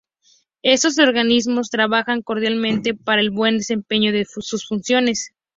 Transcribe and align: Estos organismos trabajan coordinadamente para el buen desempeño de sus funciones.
Estos 0.63 0.97
organismos 0.97 1.69
trabajan 1.69 2.23
coordinadamente 2.23 2.95
para 2.95 3.21
el 3.21 3.29
buen 3.29 3.59
desempeño 3.59 4.11
de 4.11 4.25
sus 4.25 4.65
funciones. 4.67 5.35